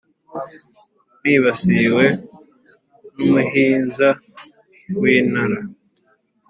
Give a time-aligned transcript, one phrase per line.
[1.23, 2.05] Nibasiwe
[3.15, 4.09] n'umuhinza
[4.99, 5.59] w'Intara